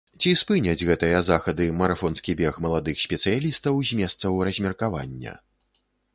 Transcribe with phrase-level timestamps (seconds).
[0.21, 5.37] Ці спыняць гэтыя захады марафонскі бег маладых спецыялістаў з месцаў размеркавання?